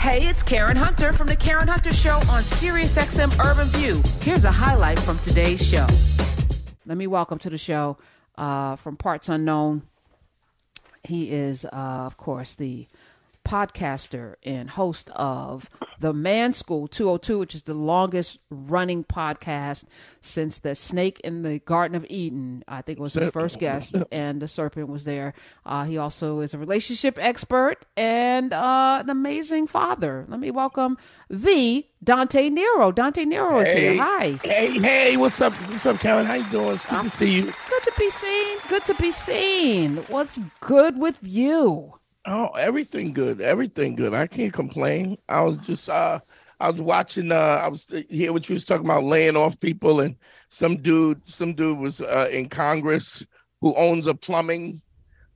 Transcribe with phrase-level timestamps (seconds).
[0.00, 4.00] Hey, it's Karen Hunter from the Karen Hunter Show on SiriusXM Urban View.
[4.22, 5.84] Here's a highlight from today's show.
[6.86, 7.98] Let me welcome to the show
[8.38, 9.82] uh, from Parts Unknown.
[11.04, 11.68] He is, uh,
[12.06, 12.86] of course, the
[13.50, 15.68] podcaster and host of
[15.98, 19.86] the Man School 202, which is the longest running podcast
[20.20, 22.62] since the snake in the Garden of Eden.
[22.68, 25.34] I think was his first guest, and the serpent was there.
[25.66, 30.26] Uh, he also is a relationship expert and uh, an amazing father.
[30.28, 30.96] Let me welcome
[31.28, 32.92] the Dante Nero.
[32.92, 34.02] Dante Nero is Hey, here.
[34.02, 34.38] Hi.
[34.44, 35.52] Hey, hey, what's up?
[35.54, 36.24] What's up, Karen?
[36.24, 36.74] How you doing?
[36.74, 37.42] It's good to see you.
[37.42, 38.58] Good to be seen.
[38.68, 39.96] Good to be seen.
[40.08, 41.99] What's good with you?
[42.32, 43.40] Oh, everything good.
[43.40, 44.14] Everything good.
[44.14, 45.16] I can't complain.
[45.28, 46.20] I was just uh
[46.60, 49.98] I was watching uh I was here what you was talking about laying off people
[49.98, 50.14] and
[50.48, 53.26] some dude some dude was uh in Congress
[53.60, 54.80] who owns a plumbing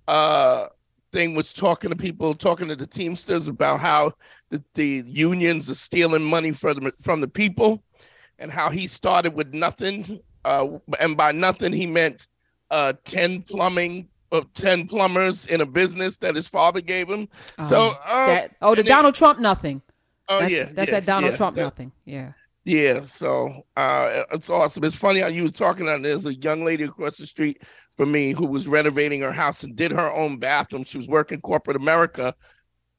[0.06, 0.66] uh
[1.10, 4.12] thing was talking to people talking to the Teamsters about how
[4.50, 7.82] the, the unions are stealing money from the, from the people
[8.38, 10.68] and how he started with nothing uh
[11.01, 12.29] and by nothing he meant
[12.70, 17.28] uh 10 plumbing of 10 plumbers in a business that his father gave him.
[17.62, 19.82] so, uh, That, oh, the and then- Donald Trump nothing.
[20.28, 21.92] oh That's, yeah, that's yeah, that Donald yeah, Trump that- nothing.
[22.04, 22.32] Yeah.
[22.66, 24.84] Yeah, so uh, it's awesome.
[24.84, 26.00] It's funny how you was talking on.
[26.00, 27.60] There's a young lady across the street
[27.95, 30.82] from me who was renovating her house and did her own bathroom.
[30.84, 32.34] She was working corporate America,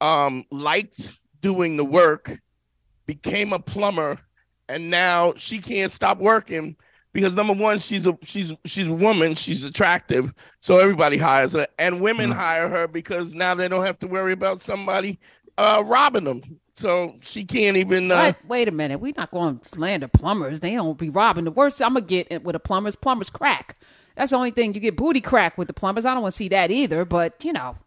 [0.02, 2.40] um, liked doing the work,
[3.08, 4.20] became a plumber,
[4.70, 6.76] and now she can't stop working
[7.16, 11.66] because number one, she's a she's she's a woman, she's attractive, so everybody hires her,
[11.80, 15.18] and women hire her because now they don't have to worry about somebody
[15.58, 16.60] uh robbing them.
[16.74, 18.46] So she can't even uh, What?
[18.50, 19.00] Wait a minute.
[19.00, 20.60] We're not going to slander plumbers.
[20.60, 21.46] They don't be robbing.
[21.46, 23.78] The worst I'm going to get with a plumber's plumbers crack.
[24.18, 26.06] That's the only thing you get booty crack with the plumbers.
[26.06, 27.78] I don't want to see that either, but you know.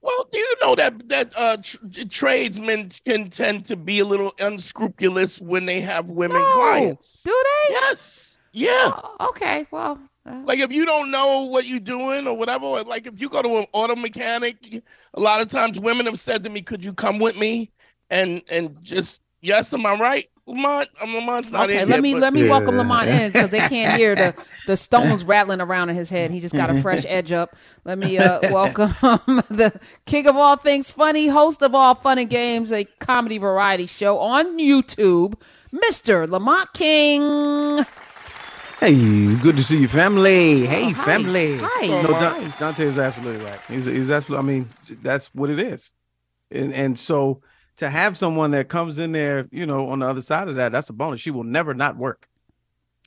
[0.00, 1.76] Well, do you know that that uh, tr-
[2.08, 6.54] tradesmen can tend to be a little unscrupulous when they have women No.
[6.54, 7.22] clients?
[7.24, 7.30] Do
[7.68, 7.74] they?
[7.74, 8.27] Yes.
[8.52, 8.90] Yeah.
[8.94, 9.66] Oh, okay.
[9.70, 13.20] Well, uh, Like if you don't know what you're doing or whatever, or like if
[13.20, 14.82] you go to an auto mechanic,
[15.14, 17.70] a lot of times women have said to me, "Could you come with me?"
[18.10, 20.88] And and just yes, am I right, Lamont?
[21.00, 21.82] Um, Lamont's not okay.
[21.82, 22.50] in Let yet, me but- let me Yeah.
[22.50, 24.34] welcome Lamont in because they can't hear the
[24.66, 26.30] the stones rattling around in his head.
[26.30, 27.54] He just got a fresh edge up.
[27.84, 28.88] Let me uh, welcome
[29.50, 33.86] the king of all things funny, host of all fun and games, a comedy variety
[33.86, 35.34] show on YouTube,
[35.70, 37.84] Mister Lamont King.
[38.80, 40.64] Hey, good to see you, family.
[40.66, 41.04] Hey, Oh, hi.
[41.04, 41.58] family.
[41.60, 41.86] Hi.
[42.02, 42.48] No, hi.
[42.60, 43.58] Dante is absolutely right.
[43.66, 44.44] He's he's absolutely.
[44.44, 44.68] I mean,
[45.02, 45.92] that's what it is,
[46.52, 47.40] and and so
[47.78, 50.70] to have someone that comes in there, you know, on the other side of that,
[50.70, 51.20] that's a bonus.
[51.20, 52.28] She will never not work.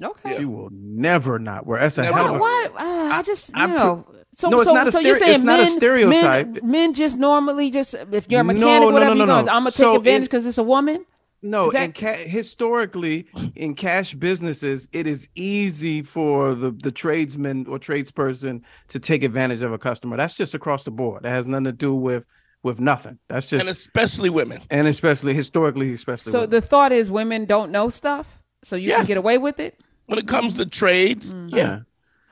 [0.01, 0.37] Okay.
[0.37, 1.79] She will never not work.
[1.79, 2.39] That's a Never hell of a.
[2.39, 2.71] What?
[2.71, 2.75] Uh,
[3.13, 4.05] I just you I know.
[4.33, 6.47] So, No, it's so, not a so you're saying it's not a men, stereotype.
[6.47, 9.45] Men, men just normally just if you're a mechanic, no, whatever, no, you're no, gonna,
[9.45, 9.51] no.
[9.53, 11.05] I'm gonna So take advantage it- because it's a woman.
[11.43, 13.25] No, Is that- in ca- historically,
[13.55, 19.63] in cash businesses, it is easy for the the tradesman or tradesperson to take advantage
[19.63, 20.17] of a customer.
[20.17, 21.23] That's just across the board.
[21.23, 22.25] That has nothing to do with
[22.63, 23.17] with nothing.
[23.27, 24.61] That's just and especially women.
[24.69, 26.31] and especially historically, especially.
[26.31, 26.49] So women.
[26.51, 29.79] the thought is women don't know stuff, so you can get away with it.
[30.05, 31.55] When it comes to trades, Mm-hmm.
[31.57, 31.79] yeah.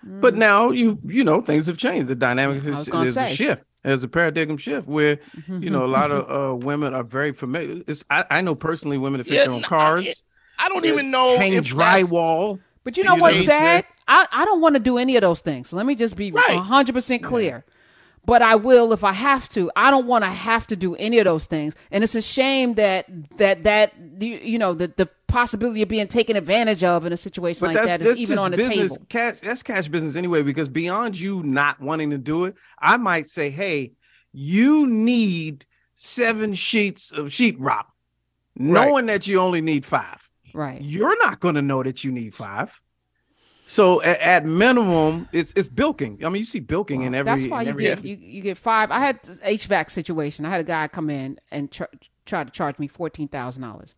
[0.03, 2.08] But now you you know things have changed.
[2.09, 3.66] The dynamic I was is a shift.
[3.84, 5.20] There's a paradigm shift where
[5.62, 7.82] you know a lot of uh, women are very familiar.
[7.88, 10.22] It's I, I know personally women that fix Yeah, their own cars,
[10.60, 12.60] I don't even know hang if drywall.
[12.84, 13.86] But you know You what's know, sad?
[14.08, 15.70] I, I don't want to do any of those things.
[15.70, 16.60] So let me just be Right.
[16.60, 17.64] hundred percent clear.
[18.26, 19.72] But I will if I have to.
[19.76, 22.76] I don't want to have to do any of those things, and it's a shame
[22.76, 23.06] that
[23.38, 27.18] that that you, you know the the possibility of being taken advantage of in a
[27.18, 28.94] situation But like that's that that's is even on the business.
[28.94, 29.06] table.
[29.10, 30.42] Cash that's cash business anyway.
[30.44, 33.94] Because beyond you not wanting to do it, I might say, hey,
[34.34, 37.86] you need seven sheets of sheetrock,
[38.56, 40.30] knowing that you only need five.
[40.54, 40.82] Right.
[40.82, 42.82] You're not going to know that you need five.
[43.68, 46.26] So at, at minimum, it's it's bilking.
[46.26, 47.32] I mean, you see bilking in every.
[47.32, 48.90] That's why you every- get you, you get five.
[48.90, 50.44] I had this HVAC situation.
[50.46, 51.84] I had a guy come in and tr-
[52.26, 53.94] try to charge me fourteen thousand dollars.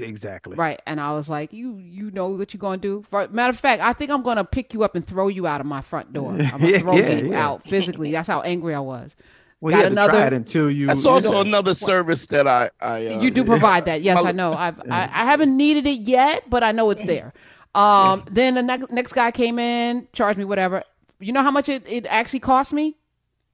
[0.00, 0.56] Exactly.
[0.56, 3.58] Right, and I was like, "You, you know what you're gonna do." For, matter of
[3.58, 6.12] fact, I think I'm gonna pick you up and throw you out of my front
[6.12, 6.30] door.
[6.32, 7.46] I'm gonna throw yeah, you yeah.
[7.46, 8.12] out physically.
[8.12, 9.14] That's how angry I was.
[9.60, 10.86] Well, Got you had to another- try it until you.
[10.88, 11.40] That's you also know.
[11.40, 14.52] another service that I I uh, you do provide that, yes, I know.
[14.56, 17.32] I've I, I haven't needed it yet, but I know it's there.
[17.74, 20.82] Um, then the next next guy came in, charged me whatever.
[21.20, 22.96] You know how much it, it actually cost me?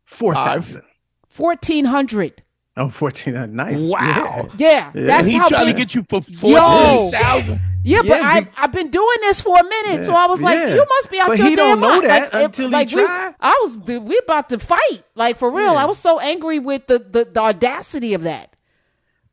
[0.04, 0.82] four thousand.
[1.28, 2.42] Fourteen hundred.
[2.78, 3.54] Oh, 14.
[3.54, 3.82] Nice.
[3.90, 4.46] Wow.
[4.56, 6.38] Yeah, that's and he how tried to get you for Yo.
[6.38, 7.60] fourteen thousand.
[7.84, 10.42] Yeah, but Yeah, I, be- I've been doing this for a minute, so I was
[10.42, 10.74] like, Yeah.
[10.74, 12.72] "You must be out But your he damn don't know mind." that Like, until he
[12.72, 13.34] like we, try.
[13.40, 15.70] I was, we about to fight, like for real.
[15.70, 18.54] I was so angry with the, the the audacity of that.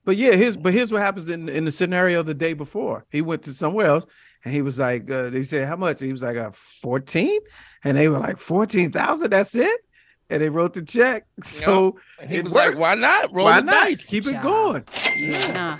[0.05, 3.05] But yeah, here's but here's what happens in in the scenario the day before.
[3.11, 4.05] He went to somewhere else
[4.43, 5.99] and he was like, uh, they said how much?
[5.99, 7.39] He was like, uh, 14,
[7.83, 9.31] and they were like fourteen thousand.
[9.31, 9.81] That's it.
[10.29, 11.25] And they wrote the check.
[11.43, 12.69] So And he it was worked.
[12.71, 13.73] like, "Why not roll Why the not?
[13.87, 14.43] dice?" Keep it Child.
[14.43, 15.53] going.
[15.53, 15.77] Nah,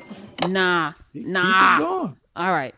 [0.48, 1.76] nah, Keep nah.
[1.76, 2.18] it going.
[2.36, 2.76] All right.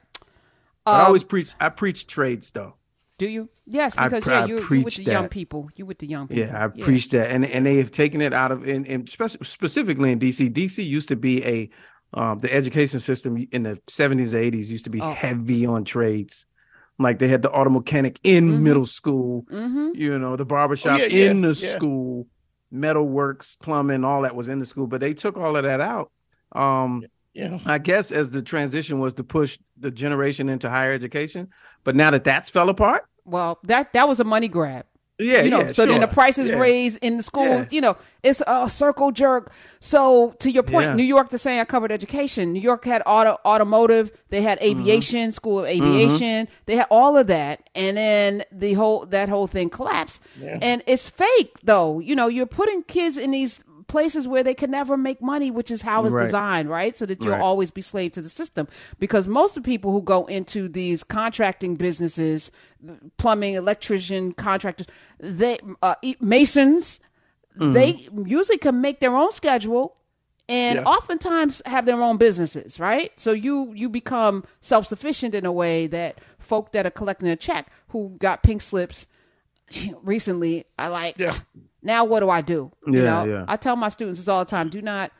[0.85, 1.53] But I Um, always preach.
[1.59, 2.75] I preach trades though.
[3.17, 3.49] do you?
[3.65, 5.69] Yes, because pr- yeah, I you, you with preach the young people.
[5.75, 6.45] You with the young people.
[6.45, 9.43] Yeah, I preach that, and and they have taken it out of in, in spec-
[9.43, 10.49] specifically in DC.
[10.53, 11.69] DC used to be a
[12.13, 15.13] um, the education system in the seventies, eighties used to be Oh.
[15.13, 16.45] heavy on trades.
[16.99, 18.61] Like they had the auto mechanic in Mhm.
[18.61, 19.89] middle school, Mm-hmm.
[19.95, 21.53] you know, the barbershop yeah, yeah, in the yeah.
[21.53, 22.27] school,
[22.73, 26.11] metalworks, plumbing, all that was in the school, but they took all of that out.
[26.53, 27.03] Um,
[27.33, 27.59] Yeah.
[27.65, 31.49] I guess as the transition was to push the generation into higher education,
[31.83, 34.85] but now that that's fell apart, Well, that that was a money grab.
[35.19, 36.13] Yeah, you know, yeah, so then the sure.
[36.13, 36.59] prices Yeah.
[36.59, 37.65] raised in the schools.
[37.65, 37.65] Yeah.
[37.71, 39.51] You know, it's a circle jerk.
[39.79, 40.95] So to your point.
[40.95, 41.59] New York, the same.
[41.59, 42.53] I covered education.
[42.53, 44.11] New York had auto automotive.
[44.29, 44.79] They had Mm-hmm.
[44.81, 46.47] aviation, school of aviation.
[46.65, 50.21] They had all of that, and then the whole that whole thing collapsed.
[50.43, 51.99] And it's fake, though.
[51.99, 55.71] You know, you're putting kids in these places where they can never make money, which
[55.71, 56.23] is how it's Right.
[56.25, 56.95] designed, right?
[56.95, 57.41] So that you'll Right.
[57.41, 58.67] always be slave to the system.
[58.99, 62.51] Because most of the people who go into these contracting businesses,
[63.17, 64.87] plumbing, electrician, contractors,
[65.19, 66.99] they uh, masons,
[67.57, 67.73] Mm-hmm.
[67.73, 69.95] they usually can make their own schedule
[70.47, 70.83] and Yeah.
[70.85, 73.11] oftentimes have their own businesses, right?
[73.19, 77.35] So you you become self sufficient in a way that folk that are collecting a
[77.35, 79.07] check who got pink slips
[80.03, 81.35] recently are like, Yeah.
[81.87, 82.71] Now what do I do?
[82.85, 83.23] You Yeah, know?
[83.25, 83.45] yeah.
[83.47, 85.11] I tell my students this all the time: do not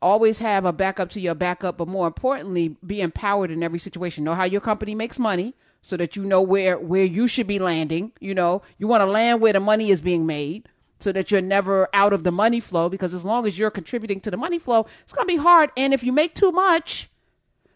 [0.00, 4.24] always have a backup to your backup, but more importantly, be empowered in every situation.
[4.24, 7.58] Know how your company makes money so that you know where where you should be
[7.58, 8.12] landing.
[8.20, 10.68] You know, you want to land where the money is being made
[11.00, 14.20] so that you're never out of the money flow because as long as you're contributing
[14.20, 17.10] to the money flow, it's going to be hard and if you make too much,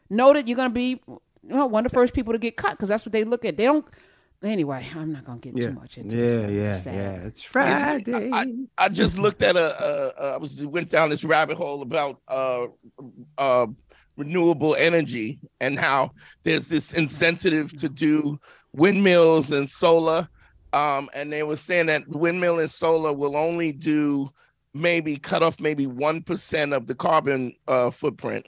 [0.09, 2.57] know that you're going to be you know, one of the first people to get
[2.57, 3.57] cut because that's what they look at.
[3.57, 3.85] They don't
[4.43, 6.21] Anyway, I'm not going to get Yeah, too much into it.
[6.21, 6.85] yeah, this.
[6.85, 7.27] but yeah, yeah.
[7.27, 8.31] It's Friday.
[8.33, 8.47] I,
[8.79, 12.21] I just looked at a, a, a I was went down this rabbit hole about
[12.29, 12.67] uh
[13.37, 13.67] uh
[14.17, 16.13] renewable energy and how
[16.45, 18.39] there's this incentive to do
[18.73, 20.29] windmills and solar
[20.73, 24.29] um and they were saying that windmill and solar will only do
[24.75, 28.45] maybe cut off maybe 1% of the carbon uh footprint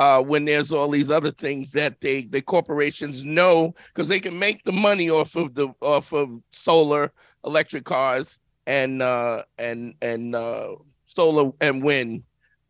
[0.00, 4.36] uh, when there's all these other things that they the corporations know because they can
[4.36, 7.12] make the money off of the off of solar
[7.44, 10.74] electric cars and uh and and uh
[11.04, 12.22] solar and wind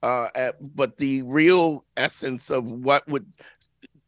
[0.02, 3.32] uh at, but the real essence of what would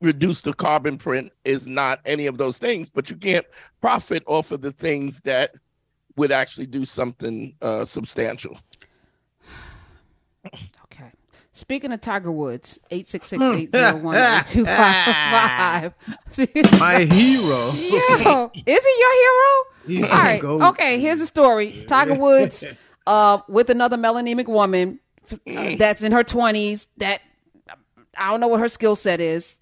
[0.00, 3.46] reduce the carbon print is not any of those things but you can't
[3.80, 5.54] profit off of the things that
[6.16, 8.58] would actually do something uh substantial
[10.44, 10.81] Okay.
[11.62, 14.66] Speaking of Tiger Woods, 866-801-8255.
[16.80, 17.70] My hero.
[17.70, 19.50] Yo, is he your hero?
[19.86, 21.84] He's All the Okay, here's the story.
[21.86, 22.64] Tiger Woods
[23.06, 24.98] uh, with another melanemic woman
[25.30, 27.20] uh, that's in her 20s that
[28.18, 29.56] I don't know what her skill set is.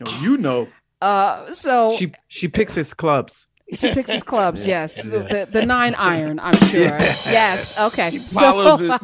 [0.00, 0.68] No, you know,
[1.00, 3.46] Uh, so she she picks his clubs.
[3.74, 5.02] She picks his clubs, yes.
[5.02, 6.80] The, the nine iron, I'm sure.
[6.82, 7.78] Yes.
[7.80, 8.18] Okay.
[8.34, 8.98] Polishes, So,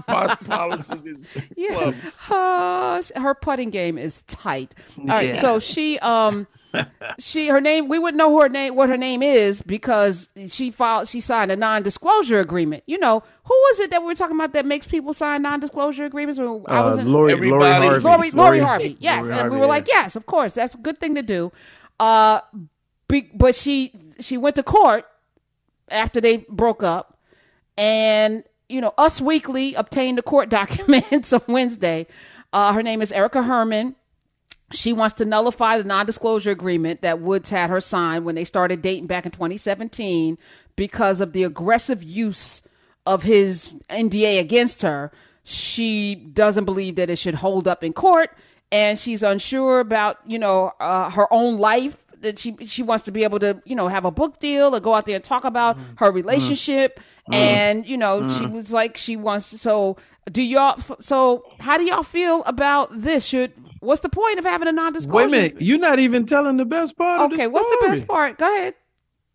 [0.45, 1.17] polishes his
[1.57, 1.93] yeah.
[2.27, 3.13] clubs.
[3.15, 4.75] Uh, her putting game is tight.
[4.99, 5.29] All right.
[5.29, 5.41] Yeah.
[5.41, 6.47] So she, um,
[7.19, 11.09] she, her name, we wouldn't know her name, what her name is because she filed,
[11.09, 12.85] she signed a non-disclosure agreement.
[12.87, 16.05] You know, who was it that we were talking about that makes people sign non-disclosure
[16.05, 16.39] agreements?
[16.39, 18.01] When I was Uh, in, Lori, Lori Harvey.
[18.01, 18.97] Lori, Lori Harvey.
[19.01, 19.27] Yes.
[19.27, 19.69] Lori and we were yeah.
[19.69, 20.53] like, yes, of course.
[20.55, 21.53] That's a good thing to do.
[21.99, 22.41] Uh,
[23.09, 25.05] be, but she, she went to court
[25.89, 27.19] after they broke up
[27.77, 32.07] and, you know, Us Weekly obtained the court documents on Wednesday.
[32.53, 33.95] Uh, her name is Erica Herman.
[34.71, 38.45] She wants to nullify the non disclosure agreement that Woods had her sign when they
[38.45, 40.37] started dating back in 2017
[40.77, 42.61] because of the aggressive use
[43.07, 45.11] of his NDA against her.
[45.43, 48.37] She doesn't believe that it should hold up in court
[48.71, 53.11] and she's unsure about, you know, uh, her own life that she she wants to
[53.11, 55.45] be able to you know have a book deal or go out there and talk
[55.45, 55.83] about mm.
[55.99, 57.01] her relationship.
[57.31, 57.35] Mm.
[57.35, 57.35] Mm.
[57.35, 59.97] And you know she was like she wants to, so
[60.31, 63.27] do y'all so how do y'all feel about this?
[63.27, 65.17] Should what's the point of having a non-disclosure?
[65.17, 67.21] Wait a minute, you're not even telling the best part.
[67.21, 68.39] of the okay what's the best part?
[68.39, 68.75] Go ahead.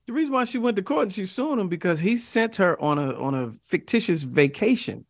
[0.07, 2.81] The reason why she went to court and she sued him because he sent her
[2.81, 5.05] on a on a fictitious vacation.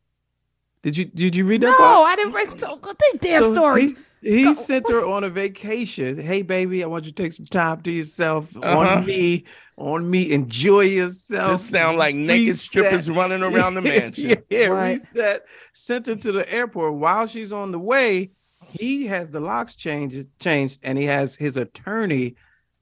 [0.84, 1.68] Did you did you read that?
[1.68, 2.08] no part?
[2.10, 5.24] i didn't read so good they damn So stories He, he Go- sent her on
[5.24, 6.18] a vacation.
[6.18, 8.77] Hey, baby, I want you to take some time to yourself Uh-huh.
[9.00, 9.44] on me,
[9.77, 10.32] on me.
[10.32, 11.51] Enjoy yourself.
[11.53, 12.60] This sound like naked Reset.
[12.62, 14.30] strippers running around the mansion.
[14.30, 15.00] yeah, yeah, Right.
[15.00, 15.46] reset.
[15.74, 16.96] Sent her to the airport.
[16.96, 18.32] While she's on the way,
[18.70, 22.36] he has the locks changed, changed, and he has his attorney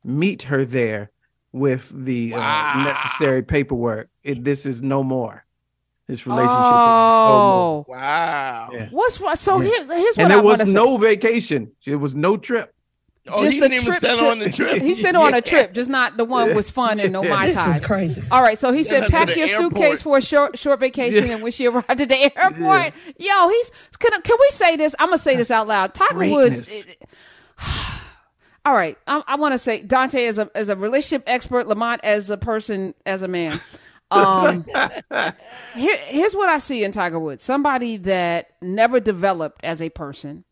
[0.04, 1.12] meet her there
[1.52, 2.74] with the Wow.
[2.80, 4.10] uh, necessary paperwork.
[4.24, 5.44] It, this is no more.
[6.12, 8.70] This relationship oh, oh, Wow.
[8.74, 8.88] Yeah.
[8.92, 9.40] what's what?
[9.40, 9.68] So Yeah.
[9.70, 10.22] here, here's is what.
[10.24, 11.72] And there want was to no vacation.
[11.86, 12.74] It was no trip.
[13.30, 14.82] Oh, Just he didn't even trip set to- on the trip.
[14.82, 17.44] He sent her on a trip, just not the one was fun and no my
[17.46, 17.70] This time.
[17.70, 18.22] is crazy.
[18.30, 19.74] All right, so he said, her pack your airport.
[19.74, 21.28] suitcase for a short short vacation.
[21.28, 21.34] Yeah.
[21.36, 24.96] And when she arrived at the airport, yo, he's can can we say this?
[25.00, 25.94] I'm gonna say this out loud.
[25.94, 26.76] Tiger greatness.
[26.76, 26.96] Woods.
[28.66, 32.02] all right, I, I want to say Dante as a as a relationship expert, Lamont
[32.04, 33.62] as a person as a man.
[34.12, 34.66] Um,
[35.76, 40.44] here, here's what I see in Tiger Woods: somebody that never developed as a person.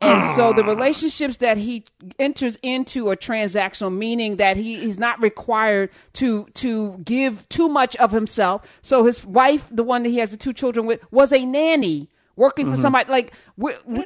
[0.00, 1.84] And so the relationships that he
[2.20, 7.96] enters into are transactional, meaning that he is not required to to give too much
[7.96, 8.78] of himself.
[8.80, 12.08] So his wife, the one that he has the two children with, was a nanny
[12.36, 12.74] working Mm-hmm.
[12.76, 13.10] for somebody.
[13.10, 14.04] Like, we, we,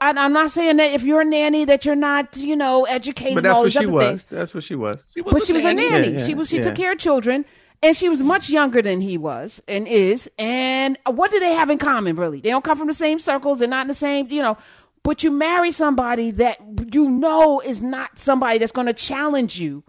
[0.00, 3.34] I'm not saying that if you're a nanny that you're not, you know, educated.
[3.34, 4.04] But and that's all what these she was.
[4.04, 5.06] things That's what she was.
[5.24, 6.08] but she was a nanny.
[6.08, 6.62] Yeah, yeah, she was she yeah.
[6.64, 7.46] took care of children,
[7.82, 10.30] and she was much younger than he was and is.
[10.38, 12.16] And what do they have in common?
[12.16, 13.58] Really, they don't come from the same circles.
[13.58, 14.56] They're not in the same, you know.
[15.04, 16.58] But you marry somebody that
[16.92, 19.82] you know is not somebody that's going to challenge you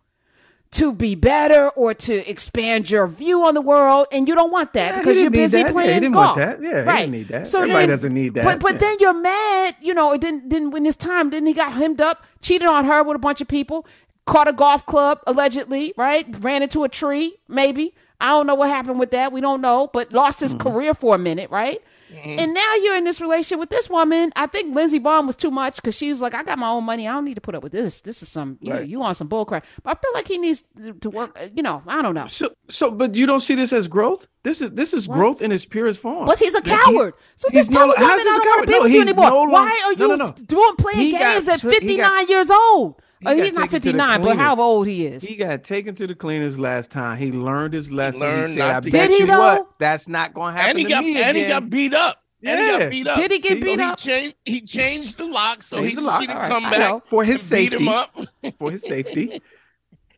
[0.71, 4.73] to be better or to expand your view on the world, and you don't want
[4.73, 5.67] that Yeah, because you're busy that.
[5.67, 6.35] Yeah, playing he didn't golf.
[6.35, 6.63] want that.
[6.67, 6.97] Yeah, he right.
[7.01, 7.47] didn't need that.
[7.47, 8.43] So Everybody then- doesn't need that.
[8.43, 8.77] But but Yeah.
[8.79, 9.75] then you're mad.
[9.81, 11.29] You know, it didn't didn't win this time.
[11.29, 13.85] Then he got hemmed up, cheated on her with a bunch of people,
[14.25, 16.25] caught a golf club allegedly, right?
[16.39, 17.93] Ran into a tree, maybe.
[18.21, 19.33] I don't know what happened with that.
[19.33, 20.69] We don't know, but lost his Mm-hmm.
[20.69, 21.81] career for a minute, right?
[22.23, 24.31] And now you're in this relationship with this woman.
[24.35, 26.83] I think Lindsey Vonn was too much because she was like, "I got my own
[26.83, 27.07] money.
[27.07, 28.01] I don't need to put up with this.
[28.01, 30.63] This is some you, know, you want some bullcrap." But I feel like he needs
[31.01, 31.37] to- work.
[31.55, 32.27] You know, I don't know.
[32.27, 34.27] So, so, but you don't see this as growth.
[34.43, 36.27] This is this is growth in its purest form.
[36.27, 37.13] But he's a That he's- coward.
[37.35, 38.91] so he's just tell no- a woman, how's I don't want to be No, with
[38.91, 39.29] you anymore.
[39.31, 43.01] no Why are you doing playing got games at took- 59 got- years old?
[43.23, 45.23] He Oh, he's not taken 59, but how old he is.
[45.23, 47.17] He got taken to the cleaners last time.
[47.17, 48.21] He learned his lesson.
[48.21, 49.39] learned he said, not "I to bet Did he, you though?
[49.39, 51.93] what, that's not going to happen and he to got me and he got beat
[51.93, 52.17] up.
[52.45, 52.79] And he Yeah.
[52.79, 53.17] got beat up.
[53.17, 53.99] Did he get He- beat So up?
[53.99, 54.35] He changed.
[54.45, 56.21] He changed the lock so Changed he, the lock.
[56.21, 57.01] she didn't All right, come back know.
[57.05, 57.83] for his and beat safety.
[57.85, 58.17] him up.
[58.59, 59.41] for his safety.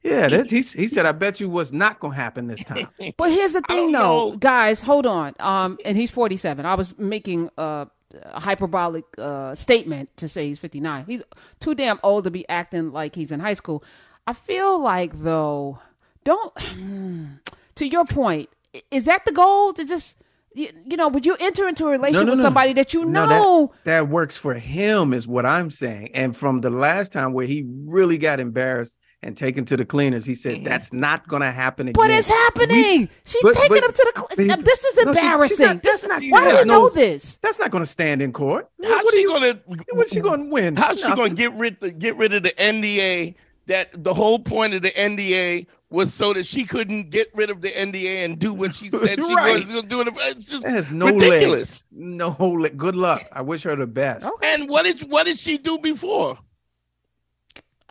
[0.03, 0.57] Yeah, that's he.
[0.57, 2.85] He said, "I bet you what's not going to happen this time."
[3.17, 4.37] But here's the thing, though, know.
[4.37, 4.83] guys.
[4.83, 5.33] Hold on.
[5.39, 6.63] Um, and he's 47.
[6.63, 7.87] I was making a, a
[8.33, 11.05] hyperbolic uh, statement to say he's 59.
[11.05, 11.23] He's
[11.59, 13.83] too damn old to be acting like he's in high school.
[14.27, 15.79] I feel like though,
[16.23, 16.53] don't.
[17.75, 18.49] to your point,
[18.91, 20.21] is that the goal to just
[20.53, 21.07] you, you know?
[21.09, 22.45] Would you enter into a relationship no, with no.
[22.45, 23.73] somebody that you No, know?
[23.83, 26.09] that, that works for him, is what I'm saying.
[26.13, 30.23] And from the last time where he really got embarrassed and taken to the cleaners,
[30.23, 30.63] he said, mm-hmm.
[30.65, 33.09] "That's not going to happen again." But it's happening.
[33.25, 34.21] She's but- taking but- him to the.
[34.21, 35.65] but Cl- he- uh, this is No, she- she's embarrassing.
[35.67, 37.35] not- this, that's not- why do you know no, this?
[37.41, 38.69] That's not going to stand in court.
[38.81, 39.59] How's what are she you, gonna?
[39.93, 40.75] What's she going to win?
[40.75, 43.35] How's she gonna get rid the, get rid of the NDA?
[43.67, 47.61] That the whole point of the NDA was so that she couldn't get rid of
[47.61, 49.55] the NDA and do what she said she Right.
[49.55, 50.01] was going to do.
[50.01, 50.09] It.
[50.15, 51.49] It's just That has no ridiculous.
[51.51, 51.87] legs.
[51.91, 52.77] No leg.
[52.77, 53.23] Good luck.
[53.31, 54.29] I wish her the best.
[54.43, 56.37] And what did what did she do before?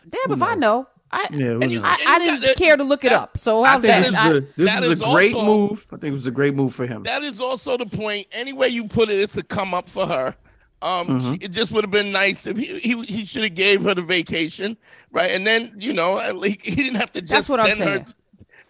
[0.08, 0.86] Damn, if I know.
[1.14, 2.00] I, Yeah, And you- who knows?
[2.06, 3.38] I, I didn't that- care to look it up.
[3.38, 4.00] So I how's think that?
[4.00, 5.86] this is I- a, this that is is a great also- move.
[5.92, 7.02] I think it was a great move for him.
[7.04, 8.26] That is also the point.
[8.32, 10.34] Any way you put it, it's a come up for her.
[10.82, 11.32] Um, Mm-hmm.
[11.34, 13.94] she, it just would have been nice if he he, he should have gave her
[13.94, 14.76] the vacation,
[15.12, 15.30] right?
[15.30, 17.88] And then you know, at least he didn't have to That's just what I'm send
[17.88, 18.12] her t-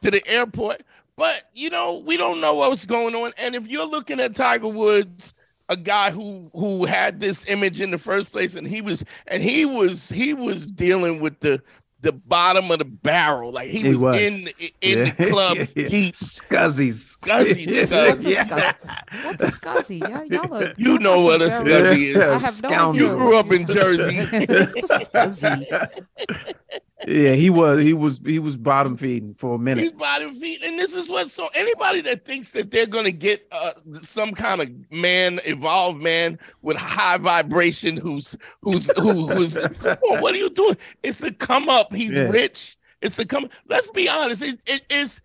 [0.02, 0.82] to the airport.
[1.16, 3.32] But you know, we don't know what's going on.
[3.38, 5.32] And if you're looking at Tiger Woods,
[5.68, 9.42] a guy who who had this image in the first place, and he was and
[9.42, 11.60] he was he was dealing with the
[12.04, 14.16] the bottom of the barrel, like he, He was, was.
[14.16, 14.49] in
[14.80, 15.11] in Yeah.
[15.14, 15.64] the club Yeah.
[15.88, 16.14] deep.
[16.14, 17.18] Scuzzies.
[17.18, 18.30] Scuzzy, scuzzy.
[18.30, 18.44] Yeah.
[18.44, 19.25] scuzzy?
[19.25, 20.00] What's a scuzzy?
[20.00, 22.16] Y'all, y'all are, You y'all know what a scuzzy is.
[22.16, 23.02] I have no idea.
[23.02, 24.18] You grew up in Jersey.
[27.04, 27.25] What's a scuzzy?
[27.25, 29.82] Yeah, he was he was he was bottom feeding for a minute.
[29.82, 31.30] He's bottom feeding, and this is what.
[31.30, 36.38] So anybody that thinks that they're gonna get uh, some kind of man, evolved man
[36.62, 40.76] with high vibration, who's who's who, who's come on, what are you doing?
[41.02, 41.92] It's a come up.
[41.92, 42.28] He's Yeah.
[42.28, 42.76] rich.
[43.02, 43.49] It's a come.
[43.68, 44.42] Let's be honest.
[44.42, 45.20] It, it is.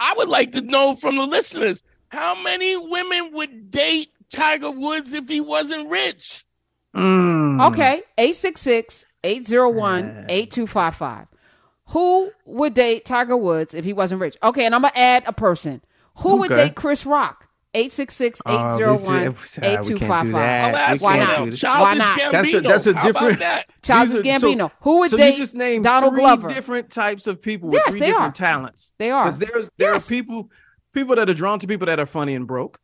[0.00, 5.12] I would like to know from the listeners how many women would date Tiger Woods
[5.12, 6.44] if he wasn't rich.
[6.94, 7.66] Mm.
[7.68, 8.02] Okay,
[9.26, 11.26] 866-801-8255.
[11.90, 14.36] Who would date Tiger Woods if he wasn't rich?
[14.42, 15.82] Okay, and I'm gonna add a person.
[16.18, 17.44] Who would date Chris Rock?
[17.74, 19.02] 866 Oh, 801 we
[19.44, 20.32] said- we can't do 8255.
[20.32, 20.70] that.
[20.70, 21.44] I'll ask We Why can't not?
[21.44, 21.60] do this.
[21.60, 22.18] Childish Why not?
[22.18, 22.32] Gambino.
[22.32, 23.64] That's a- that's a different- that?
[23.82, 24.70] Childish These are- so- Gambino.
[24.80, 26.48] Who would so date you just named Donald three Glover?
[26.48, 28.46] different types of people with Yes, three they different are.
[28.46, 28.92] talents.
[28.98, 29.24] They are.
[29.24, 30.06] Because there's there Yes.
[30.06, 30.50] are people
[30.94, 32.78] people that are drawn to people that are funny and broke.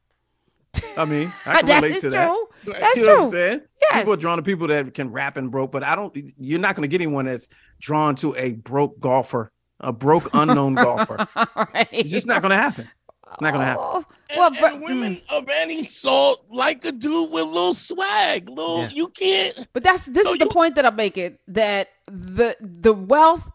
[0.96, 2.48] I mean, I can that relate is to true.
[2.64, 2.80] that.
[2.80, 3.24] That's you know what true.
[3.24, 3.60] I'm saying?
[3.80, 4.00] Yes.
[4.00, 6.16] People are drawn to people that can rap and broke, but I don't.
[6.38, 7.48] You're not going to get anyone that's
[7.80, 9.50] drawn to a broke golfer,
[9.80, 11.26] a broke unknown golfer.
[11.36, 11.88] All right.
[11.92, 12.88] It's just not going to happen.
[13.32, 13.82] It's not going to happen.
[13.84, 15.32] Oh, And, well, and but, women mm.
[15.38, 18.48] of any sort like a dude with little swag.
[18.48, 18.88] Little, Yeah.
[18.90, 19.66] you can't.
[19.72, 23.48] but that's this So is the point that I'm making that the the wealth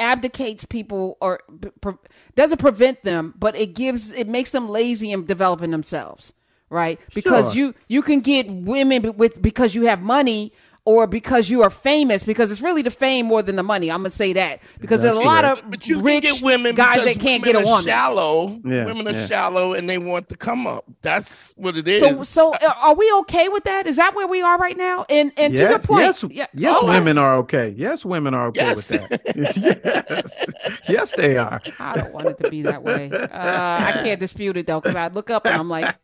[0.00, 1.40] abdicates people or
[1.80, 1.94] pre-
[2.34, 6.34] doesn't prevent them, but it gives it makes them lazy in developing themselves,
[6.70, 6.98] right?
[7.14, 7.66] Because Sure.
[7.68, 10.52] you you can get women with because you have money
[10.86, 13.90] or because you are famous because it's really the fame more than the money.
[13.90, 15.62] I'm gonna say that because there's a That's lot correct.
[15.64, 17.84] of But you rich can get women guys that can't women get a are woman.
[17.84, 18.60] Shallow.
[18.64, 19.26] Yeah, Women are yeah.
[19.26, 20.84] shallow and they want to come up.
[21.02, 22.00] That's what it is.
[22.00, 23.86] So, so uh, are we okay with that?
[23.86, 25.04] Is that where we are right now?
[25.10, 27.74] And and to your point, yes, yeah, yes, oh, women are okay.
[27.76, 28.90] Yes, women are okay Yes.
[28.90, 29.22] with that.
[30.16, 31.60] yes, yes, they are.
[31.78, 33.10] I don't want it to be that way.
[33.12, 35.94] Uh, I can't dispute it though, because I look up and I'm like,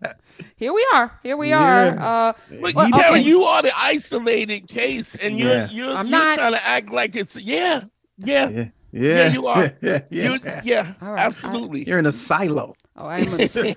[0.56, 1.84] here we are, here we are.
[1.86, 2.04] Yeah.
[2.04, 3.20] Uh, But Well, you, Karen, okay.
[3.22, 5.70] you are the isolated case, and you're Yeah.
[5.70, 7.84] you're, I'm you're not- trying to act like it's yeah,
[8.18, 9.02] yeah, Yeah, yeah.
[9.16, 9.72] yeah, you are.
[9.82, 10.60] Yeah, You, yeah.
[10.64, 11.20] yeah, All right.
[11.26, 11.84] absolutely.
[11.88, 12.74] You're in a silo.
[12.96, 13.74] oh, I'm gonna say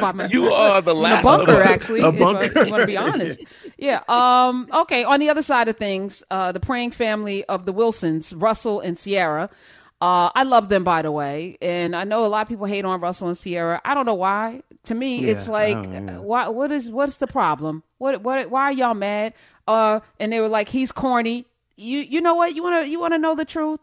[0.00, 1.70] by my- You are the in last a bunker, of us.
[1.74, 2.00] actually.
[2.00, 2.44] A if I- bunker.
[2.44, 3.40] If I want to be honest.
[3.78, 4.00] Yeah.
[4.08, 4.68] Um.
[4.72, 5.04] Okay.
[5.04, 8.96] On the other side of things, uh, the praying family of the Wilsons, Russell and
[8.96, 9.50] Sierra.
[10.00, 12.84] Uh, I love them, by the way, and I know a lot of people hate
[12.84, 13.80] on Russell and Sierra.
[13.84, 14.62] I don't know why.
[14.84, 15.76] To me, it's like,
[16.22, 16.48] why?
[16.48, 17.82] What is what's the problem?
[17.98, 18.50] What what?
[18.50, 19.32] Why are y'all mad?
[19.66, 21.46] Uh, and they were like, he's corny.
[21.76, 22.54] You you know what?
[22.54, 23.80] You wanna you wanna know the truth?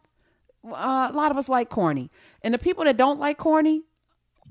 [0.66, 2.10] Uh, a lot of us like corny,
[2.44, 3.82] and the people that don't like corny,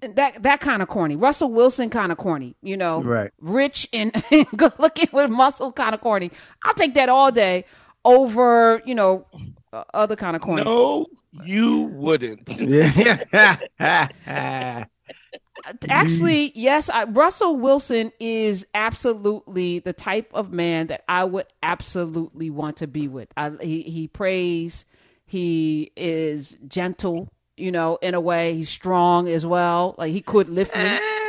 [0.00, 1.14] that that kind of corny.
[1.16, 3.31] Russell Wilson kind of corny, you know, Right.
[3.40, 6.31] Rich and, and good looking with muscle kind of corny.
[6.64, 7.64] I'll take that all day
[8.04, 9.26] over, you know,
[9.72, 10.64] other kind of corny.
[10.64, 11.06] No,
[11.44, 12.48] you wouldn't.
[15.88, 22.50] Actually, yes, I, Russell Wilson is absolutely the type of man that I would absolutely
[22.50, 23.28] want to be with.
[23.36, 24.84] I, he he prays,
[25.24, 28.54] he is gentle, you know, in a way.
[28.54, 29.94] He's strong as well.
[29.98, 30.85] Like he could lift me.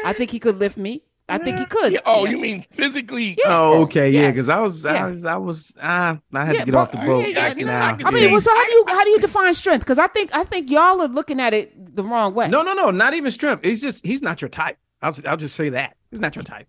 [0.05, 1.03] I think he could lift me.
[1.29, 1.93] I think he could.
[1.93, 2.31] Yeah, oh, Yeah.
[2.31, 3.37] you mean physically?
[3.45, 4.31] Oh, okay, yeah, Yes.
[4.33, 5.05] because I was, Yeah.
[5.05, 7.47] I was, I was, ah, I had Yeah, to get but- off the boat yeah,
[7.47, 7.87] yeah, yeah, now.
[7.87, 9.81] I I mean, well, so how do you how do you define strength?
[9.83, 12.49] Because I think I think y'all are looking at it the wrong way.
[12.49, 13.63] No, no, no, not even strength.
[13.63, 14.77] He's just, he's not your type.
[15.01, 16.67] I'll, I'll just say that he's not your type.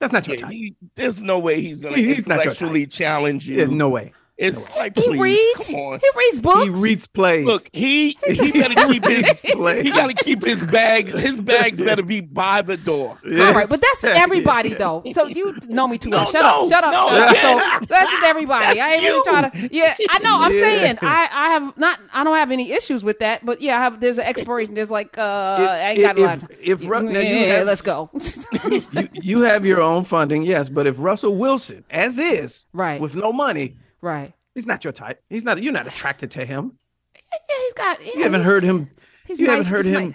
[0.00, 0.52] That's not your Yeah, type.
[0.52, 2.60] he- there's no way he's going to He- he's not your type.
[2.62, 3.56] intellectually challenge you.
[3.58, 4.12] Yeah, no way.
[4.38, 5.70] It's like, he please, reads.
[5.72, 5.98] come on.
[6.00, 6.62] He reads books.
[6.62, 7.44] He reads plays.
[7.44, 9.80] Look, he he got to keep his plays.
[9.82, 11.08] he got to keep his bag.
[11.08, 13.18] His bags better be by the door.
[13.24, 15.02] All right, but that's everybody though.
[15.12, 16.24] So you know me too well.
[16.24, 17.88] No, shut no, up, shut up, no, shut up.
[17.88, 18.80] So that's just everybody.
[18.80, 19.22] I ain't really you.
[19.24, 19.74] trying to.
[19.74, 20.38] Yeah, I know.
[20.40, 20.60] I'm Yeah.
[20.60, 21.98] saying I I have not.
[22.14, 23.44] I don't have any issues with that.
[23.44, 23.98] But yeah, I have.
[23.98, 24.74] There's an expiration.
[24.74, 25.22] There's like uh,
[25.58, 26.36] I ain't got a lot.
[26.36, 26.58] if, of time.
[26.62, 28.08] if, Ru- now you yeah, have- let's go.
[28.70, 33.00] you, you have your own funding, yes, but if Russell Wilson, as is, Right.
[33.00, 34.32] with no money, right.
[34.54, 35.22] he's not your type.
[35.30, 35.62] He's not.
[35.62, 36.78] You're not attracted to him.
[37.14, 38.04] Yeah, he's got.
[38.06, 38.90] Yeah, You haven't heard him.
[39.26, 40.04] He's you nice, haven't heard him.
[40.08, 40.14] nice.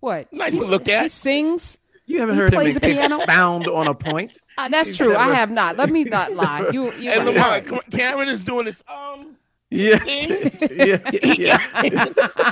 [0.00, 0.32] What?
[0.32, 1.02] Nice He's- to look at.
[1.04, 1.78] He sings.
[2.06, 3.16] You haven't He heard him plays the piano?
[3.16, 4.38] expound on a point.
[4.56, 5.16] Uh, that's He's true.
[5.16, 5.76] I have not.
[5.76, 6.68] Let me not lie.
[6.72, 6.92] You.
[6.92, 7.10] You.
[7.10, 7.34] And right.
[7.34, 8.84] Lamar, come on, Karen is doing this.
[8.86, 9.34] Um,
[9.68, 10.68] Yeah, See?
[10.76, 11.58] yeah, yeah,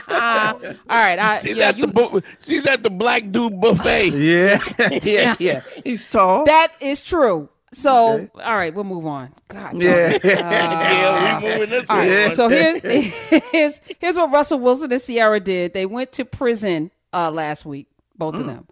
[0.09, 1.19] Ah, all right.
[1.19, 4.09] I, she's yeah, at you, the bu- she's at the black dude buffet.
[4.09, 4.61] yeah,
[5.03, 5.61] yeah, yeah.
[5.85, 6.45] He's tall.
[6.47, 7.49] that is true.
[7.73, 8.29] So, Okay.
[8.43, 9.33] all right, we'll move on.
[9.49, 9.81] God.
[9.83, 10.11] Yeah.
[10.11, 10.25] it.
[10.25, 12.09] yeah, we moving this All right.
[12.11, 12.31] Yeah.
[12.31, 12.79] So here,
[13.53, 15.73] here's here's what Russell Wilson and Sierra did.
[15.73, 18.41] They went to prison uh, last week, both Mm.
[18.41, 18.69] of them,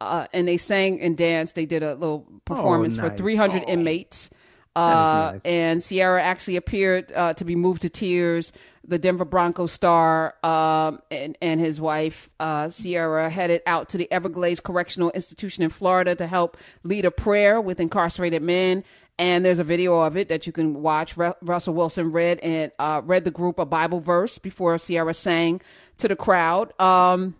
[0.00, 1.54] uh, and they sang and danced.
[1.56, 3.18] They did a little performance for Oh, nice.
[3.18, 3.70] 300 Oh.
[3.70, 4.30] inmates.
[4.76, 5.44] Uh, nice.
[5.44, 8.52] And Sierra actually appeared uh, to be moved to tears.
[8.86, 14.10] The Denver Broncos star um, and, and his wife, uh, Sierra, headed out to the
[14.10, 18.84] Everglades Correctional Institution in Florida to help lead a prayer with incarcerated men.
[19.18, 21.16] And there's a video of it that you can watch.
[21.16, 25.60] Ru- Russell Wilson read and uh, read the group a Bible verse before Sierra sang
[25.98, 26.72] to the crowd.
[26.80, 27.34] Um,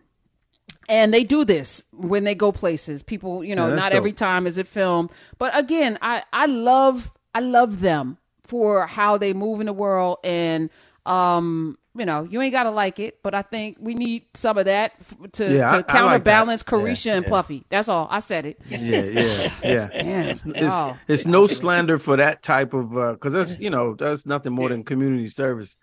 [0.88, 3.03] and they do this when they go places.
[3.03, 3.97] People, you know, Yeah, not dope.
[3.99, 9.16] every time is it filmed, but again, I I love I love them for how
[9.16, 10.70] they move in the world, and
[11.07, 14.64] um, you know, you ain't gotta like it, but I think we need some of
[14.66, 16.70] that f- to Yeah, I- I to like counterbalance that.
[17.07, 17.31] Yeah, and yeah.
[17.31, 17.64] Puffy.
[17.68, 18.09] That's all.
[18.11, 18.59] I said it.
[18.66, 19.88] yeah, yeah, yeah.
[20.31, 20.96] It's, oh.
[21.07, 24.83] it's no slander for that type of because that's you know that's nothing more than
[24.83, 25.77] community service.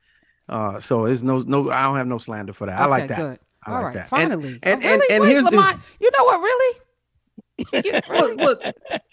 [0.49, 2.77] Uh, so it's no no I don't have no slander for that.
[2.79, 3.17] I like that.
[3.17, 3.39] Good.
[3.65, 4.09] I All like right, that.
[4.09, 4.59] Finally.
[4.61, 5.09] and- Oh, and- really?
[5.15, 6.39] and Wait, here's the- you know what?
[6.41, 6.79] Really?
[7.57, 8.35] You, really?
[8.35, 8.61] what-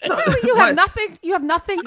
[0.07, 0.47] no, Really?
[0.47, 1.17] You have nothing.
[1.23, 1.79] You have nothing.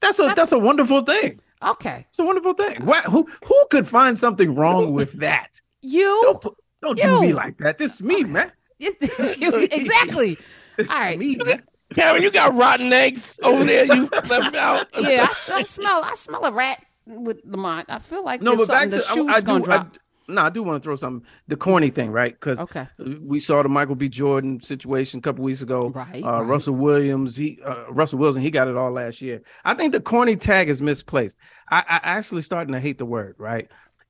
[0.00, 1.40] That's a that's a wonderful thing.
[1.62, 2.84] Okay, It's a wonderful thing.
[2.84, 5.60] Why, who who could find something wrong with that?
[5.82, 6.20] you.
[6.24, 7.78] Don't put, don't do me like that.
[7.78, 8.52] This is me, man.
[8.78, 10.36] It's- you- exactly.
[10.76, 11.18] This All is right.
[11.18, 11.62] me, man.
[11.94, 13.84] Karen, you got rotten eggs over there.
[13.86, 14.86] You left out.
[15.00, 16.02] Yeah, I, I smell.
[16.04, 17.86] I smell a rat with Lamont.
[17.88, 19.54] I feel like No, there's but back to I, I do.
[19.54, 19.96] I, drop.
[20.28, 21.26] No, I do want to throw something.
[21.48, 22.32] The corny thing, right?
[22.32, 22.86] Because Okay.
[23.20, 24.08] we saw the Michael B.
[24.08, 25.88] Jordan situation a couple weeks ago.
[25.90, 26.46] Right, Uh, right.
[26.46, 29.42] Russell Williams, he uh, Russell Wilson, he got it all last year.
[29.64, 31.36] I think the corny tag is misplaced.
[31.70, 33.36] I, I actually starting to hate the word.
[33.38, 33.68] Right?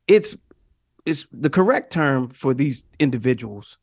[0.08, 0.36] It's
[1.04, 3.78] it's the correct term for these individuals,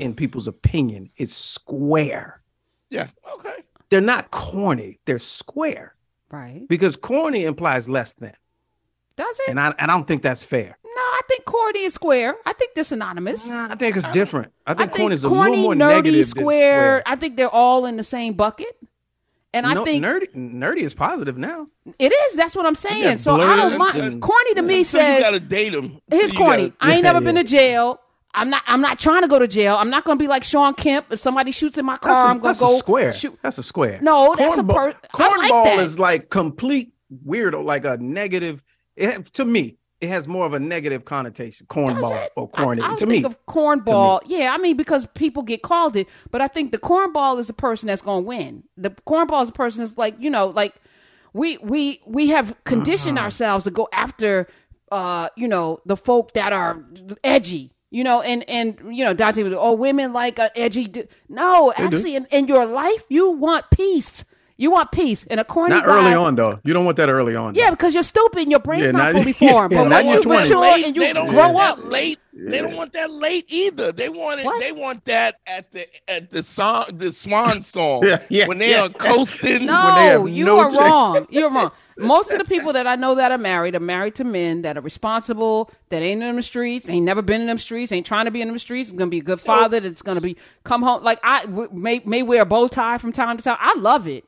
[0.00, 2.42] in people's opinion, is square.
[2.90, 3.08] Yeah.
[3.34, 3.54] Okay.
[3.88, 4.98] They're not corny.
[5.04, 5.94] They're square
[6.30, 6.66] Right?
[6.68, 8.32] because corny implies less than,
[9.16, 9.50] Does it?
[9.50, 10.76] and I and I don't think that's fair.
[10.84, 12.36] no, I think corny is square.
[12.44, 13.48] I think they're synonymous.
[13.48, 14.52] Nah, I think it's uh, different.
[14.66, 17.02] I I think, think corny is a corny, little more nerdy, negative square, than square.
[17.06, 18.76] I think they're all in the same bucket.
[19.54, 21.66] And I think nerdy nerdy is positive now.
[21.98, 22.36] it is.
[22.36, 23.16] That's what I'm saying.
[23.18, 24.06] So I don't blurs mind.
[24.06, 25.98] and- corny to me So you says gotta date him.
[26.10, 26.62] Here's You corny.
[26.70, 28.00] gotta- I ain't Yeah, never been to jail.
[28.34, 28.62] I'm not.
[28.66, 29.76] I'm not trying to go to jail.
[29.76, 31.06] I'm not going to be like Shawn Kemp.
[31.10, 33.12] If somebody shoots in my car, That's, a, I'm going to go a square.
[33.14, 33.38] shoot.
[33.40, 33.98] That's a square.
[34.02, 35.78] No, that's a Cornball- per- I like Cornball that.
[35.78, 36.92] is like complete
[37.26, 38.62] weirdo, like a negative.
[38.96, 41.66] It, to me, it has more of a negative connotation.
[41.66, 42.82] Cornball or corny.
[42.82, 44.20] I, I to think me, of cornball.
[44.26, 47.52] Yeah, I mean because people get called it, but I think the cornball is the
[47.54, 48.64] person that's going to win.
[48.76, 50.74] The cornball is the person that's like you know like
[51.32, 53.24] we we we have conditioned Uh-huh.
[53.26, 54.46] ourselves to go after
[54.92, 56.84] uh you know the folk that are
[57.24, 57.72] edgy.
[57.90, 60.88] You know, and and you know, Dante was oh women like a edgy.
[60.88, 61.06] Du-.
[61.28, 61.84] No, do.
[61.84, 64.24] actually, in, in your life, you want peace.
[64.58, 66.58] You want peace, and a corny not guy, early on though.
[66.64, 67.54] You don't want that early on.
[67.54, 69.72] Yeah, because you're stupid and your brain's Yeah, not now- fully formed.
[69.72, 70.40] yeah, but now when you're you 20.
[70.42, 72.18] mature Late, and you they don't grow want up, that late.
[72.38, 73.92] They don't want that late either.
[73.92, 74.44] They want it.
[74.46, 74.60] What?
[74.60, 78.04] They want that at the at the song, the swan song.
[78.06, 78.84] Yeah, yeah, when they yeah.
[78.84, 79.60] are coasting.
[79.60, 80.76] they No, have you no are chance.
[80.76, 81.26] wrong.
[81.30, 81.70] You're wrong.
[81.98, 84.76] Most of the people that I know that are married are married to men that
[84.76, 88.26] are responsible, that ain't in them streets, ain't never been in them streets, ain't trying
[88.26, 88.88] to be in them streets.
[88.90, 89.80] Is gonna be a good father.
[89.80, 91.02] That's gonna be come home.
[91.02, 93.56] Like I w- may may wear a bow tie from time to time.
[93.60, 94.24] I love it.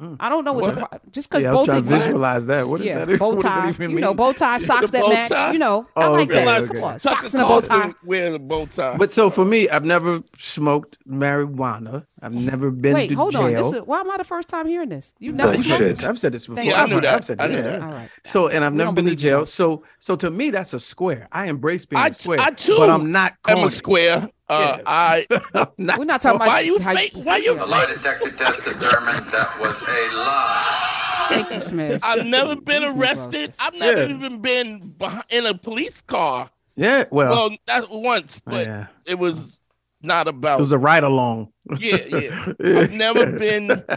[0.00, 0.16] Mm.
[0.20, 2.46] I don't know what, the pro- just because Yeah, I was both trying to visualize
[2.46, 2.68] that.
[2.68, 3.18] What is Yeah, that?
[3.18, 3.68] bow What does that tie.
[3.70, 4.04] even You mean?
[4.04, 5.28] know, bow tie socks that match.
[5.30, 5.52] tie?
[5.52, 6.44] You know, I Oh, like okay, that.
[6.44, 6.98] Realize Come on, okay.
[6.98, 7.66] socks and a bow tie.
[7.80, 8.96] Carlson wear the bow tie.
[8.96, 12.06] But so for me, I've never smoked marijuana.
[12.20, 13.42] I've never been Wait, to hold jail.
[13.42, 13.52] on.
[13.52, 15.12] This is, why am I the first time hearing this?
[15.20, 16.64] You've never I've said this- I've said this before.
[16.64, 17.14] Yeah, I knew that.
[17.14, 17.78] I've said I that, knew yeah.
[17.78, 17.82] that.
[17.82, 18.10] All right.
[18.24, 19.30] So and I've We never been to believe you.
[19.30, 19.46] jail.
[19.46, 21.28] So so to me, that's a square.
[21.30, 22.40] I embrace being I, a square.
[22.40, 22.76] I too.
[22.78, 24.28] but I'm not I'm a square.
[24.48, 24.82] Uh, Yeah.
[24.86, 25.26] I.
[25.78, 27.12] Not We're not talking about Why you how fake?
[27.14, 27.96] Why you The lie fake?
[27.98, 31.26] detector test determined that was a lie.
[31.28, 32.00] Thank you, Smith.
[32.02, 33.52] I've never been arrested.
[33.60, 34.14] I've never Yeah.
[34.14, 34.94] even been
[35.28, 36.50] in a police car.
[36.76, 38.86] Yeah, well, Well, not once, but yeah.
[39.04, 39.57] it was
[40.02, 40.58] not about.
[40.58, 41.52] it was a ride along.
[41.78, 42.46] yeah, yeah.
[42.60, 43.70] I've never been.
[43.70, 43.92] Uh,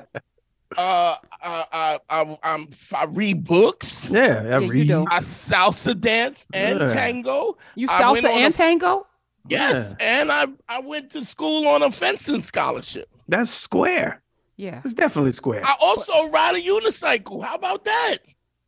[0.78, 4.10] I, I, I, I'm, I read books.
[4.10, 4.92] Yeah, I you read.
[4.92, 6.94] I salsa dance and Yeah.
[6.94, 7.58] tango.
[7.76, 9.06] You salsa and a- tango?
[9.50, 13.10] Yes, and I, I went to school on a fencing scholarship.
[13.28, 14.22] That's square.
[14.56, 14.82] Yeah.
[14.86, 15.62] It's definitely square.
[15.66, 17.44] I also ride a unicycle.
[17.44, 18.18] How about that?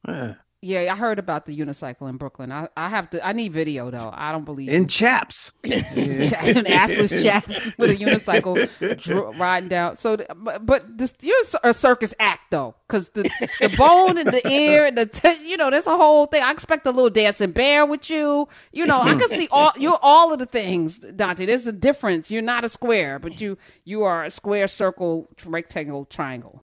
[0.08, 0.34] Yeah.
[0.66, 2.50] Yeah, I heard about the unicycle in Brooklyn.
[2.50, 3.26] I, I have to.
[3.26, 4.10] I need video though.
[4.14, 5.52] I don't believe In chaps.
[5.64, 9.98] in assless chaps with a unicycle dr- riding down.
[9.98, 13.24] So, but, but this you're a circus act though, because the
[13.60, 16.42] the bone and the ear and the t- you know there's a whole thing.
[16.42, 18.48] I expect a little dancing bear with you.
[18.72, 21.46] You know, I can see all you're all of the things, Dante.
[21.46, 22.32] There's a difference.
[22.32, 26.63] You're not a square, but you you are a square, circle, rectangle, triangle.